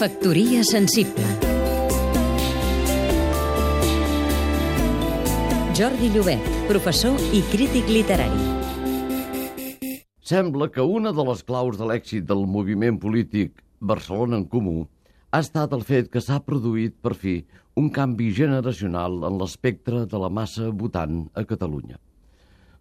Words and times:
Factoria 0.00 0.62
sensible 0.64 1.26
Jordi 5.76 6.08
Llobet, 6.14 6.46
professor 6.70 7.20
i 7.36 7.42
crític 7.50 7.92
literari. 7.92 8.40
Sembla 10.24 10.70
que 10.72 10.80
una 10.80 11.12
de 11.12 11.28
les 11.28 11.44
claus 11.44 11.76
de 11.76 11.84
l'èxit 11.92 12.24
del 12.24 12.48
moviment 12.48 12.96
polític 12.96 13.60
Barcelona 13.92 14.40
en 14.40 14.48
Comú 14.48 14.78
ha 15.36 15.44
estat 15.44 15.76
el 15.76 15.84
fet 15.84 16.08
que 16.08 16.24
s'ha 16.24 16.40
produït, 16.48 16.96
per 17.04 17.12
fi, 17.12 17.42
un 17.76 17.92
canvi 17.92 18.32
generacional 18.32 19.20
en 19.28 19.36
l'espectre 19.36 20.06
de 20.08 20.24
la 20.24 20.32
massa 20.32 20.72
votant 20.72 21.26
a 21.36 21.44
Catalunya. 21.44 22.00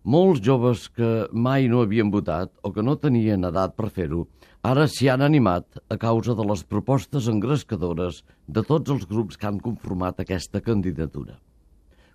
Molts 0.08 0.40
joves 0.40 0.86
que 0.96 1.28
mai 1.36 1.68
no 1.68 1.82
havien 1.84 2.08
votat 2.10 2.54
o 2.64 2.72
que 2.72 2.82
no 2.82 2.96
tenien 2.96 3.44
edat 3.44 3.74
per 3.76 3.90
fer-ho, 3.92 4.28
ara 4.64 4.86
s'hi 4.88 5.10
han 5.12 5.22
animat 5.22 5.76
a 5.92 5.98
causa 6.00 6.36
de 6.40 6.46
les 6.48 6.64
propostes 6.64 7.28
engrescadores 7.28 8.24
de 8.48 8.64
tots 8.64 8.90
els 8.96 9.04
grups 9.06 9.36
que 9.36 9.48
han 9.48 9.60
conformat 9.60 10.22
aquesta 10.24 10.62
candidatura. 10.62 11.36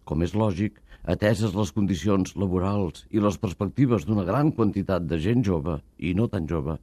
Com 0.05 0.23
és 0.25 0.33
lògic, 0.33 0.81
ateses 1.05 1.53
les 1.53 1.73
condicions 1.77 2.33
laborals 2.41 3.05
i 3.11 3.21
les 3.21 3.37
perspectives 3.37 4.09
d'una 4.09 4.25
gran 4.25 4.51
quantitat 4.53 5.05
de 5.05 5.19
gent 5.21 5.45
jove 5.45 5.77
i 5.99 6.15
no 6.15 6.27
tan 6.27 6.49
jove, 6.49 6.79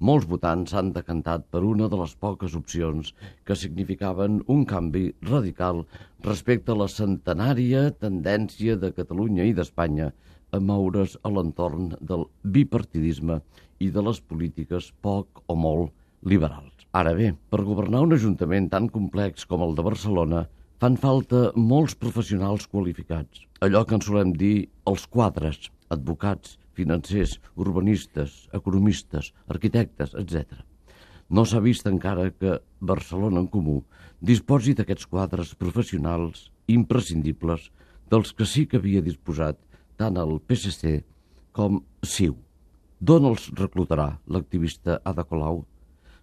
molts 0.00 0.26
votants 0.26 0.72
s'han 0.72 0.90
decantat 0.96 1.46
per 1.52 1.60
una 1.62 1.86
de 1.92 1.96
les 2.00 2.14
poques 2.16 2.56
opcions 2.56 3.12
que 3.44 3.54
significaven 3.54 4.40
un 4.48 4.64
canvi 4.64 5.12
radical 5.30 5.84
respecte 6.26 6.72
a 6.72 6.78
la 6.82 6.88
centenària 6.88 7.90
tendència 7.92 8.78
de 8.80 8.90
Catalunya 8.96 9.44
i 9.44 9.52
d'Espanya 9.54 10.10
a 10.52 10.60
moure's 10.60 11.16
a 11.22 11.30
l'entorn 11.32 11.94
del 12.00 12.26
bipartidisme 12.42 13.40
i 13.80 13.90
de 13.94 14.04
les 14.04 14.20
polítiques 14.20 14.90
poc 15.02 15.42
o 15.46 15.56
molt 15.56 15.92
liberals. 16.26 16.86
Ara 16.92 17.14
bé, 17.14 17.32
per 17.50 17.62
governar 17.64 18.02
un 18.04 18.16
ajuntament 18.16 18.68
tan 18.72 18.88
complex 18.90 19.46
com 19.46 19.62
el 19.66 19.76
de 19.78 19.84
Barcelona, 19.86 20.46
fan 20.82 20.96
falta 20.96 21.50
molts 21.56 21.94
professionals 21.94 22.66
qualificats. 22.72 23.44
Allò 23.60 23.84
que 23.84 23.94
en 23.98 24.02
solem 24.02 24.32
dir 24.32 24.70
els 24.90 25.06
quadres, 25.06 25.68
advocats, 25.92 26.56
financers, 26.74 27.36
urbanistes, 27.60 28.48
economistes, 28.56 29.32
arquitectes, 29.52 30.16
etc. 30.18 30.64
No 31.30 31.44
s'ha 31.46 31.60
vist 31.62 31.86
encara 31.86 32.30
que 32.32 32.58
Barcelona 32.80 33.42
en 33.44 33.48
Comú 33.52 33.82
disposi 34.20 34.74
d'aquests 34.74 35.06
quadres 35.06 35.54
professionals 35.60 36.48
imprescindibles 36.66 37.68
dels 38.10 38.32
que 38.34 38.46
sí 38.48 38.66
que 38.66 38.80
havia 38.80 39.04
disposat 39.04 39.60
tant 40.00 40.16
el 40.16 40.38
PSC 40.48 41.02
com 41.56 41.82
CiU. 42.00 42.36
D'on 43.00 43.26
els 43.28 43.50
reclutarà 43.58 44.06
l'activista 44.32 45.00
Ada 45.04 45.26
Colau? 45.28 45.64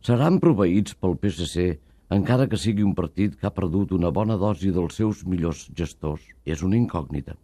Seran 0.02 0.39
proveïts 0.42 0.95
pel 0.97 1.17
PSC 1.22 1.75
encara 2.17 2.48
que 2.50 2.58
sigui 2.58 2.86
un 2.88 2.95
partit 2.98 3.36
que 3.38 3.50
ha 3.50 3.53
perdut 3.53 3.94
una 3.94 4.09
bona 4.16 4.38
dosi 4.42 4.72
dels 4.73 4.98
seus 4.98 5.23
millors 5.30 5.67
gestors, 5.78 6.23
és 6.45 6.64
una 6.66 6.78
incògnita. 6.80 7.36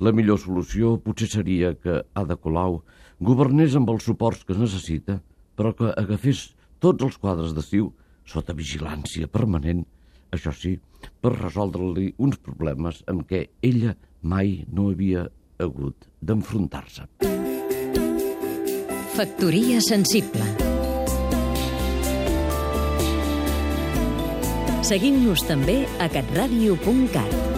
La 0.00 0.12
millor 0.16 0.40
solució 0.40 0.96
potser 1.02 1.28
seria 1.32 1.74
que 1.74 2.02
Ada 2.14 2.36
Colau 2.40 2.80
governés 3.20 3.76
amb 3.76 3.90
els 3.92 4.08
suports 4.08 4.44
que 4.48 4.56
necessita, 4.56 5.20
però 5.56 5.72
que 5.76 5.92
agafés 5.92 6.50
tots 6.80 7.04
els 7.04 7.16
quadres 7.20 7.56
de 7.56 7.64
Ciu 7.64 7.90
sota 8.28 8.56
vigilància 8.56 9.28
permanent, 9.28 9.84
això 10.32 10.52
sí, 10.52 10.76
per 11.20 11.36
resoldre-li 11.36 12.12
uns 12.16 12.38
problemes 12.40 13.02
amb 13.10 13.24
què 13.28 13.48
ella 13.64 13.96
mai 14.22 14.62
no 14.68 14.90
havia 14.92 15.26
hagut 15.58 16.08
d'enfrontar-se. 16.20 17.08
Factoria 19.16 19.80
sensible 19.80 20.44
Seguim-nos 24.86 25.42
també 25.48 25.80
a 25.98 26.06
catradio.cat 26.12 27.55